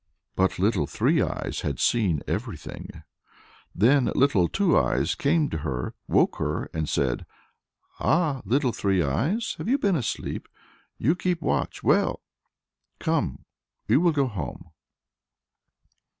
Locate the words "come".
12.97-13.45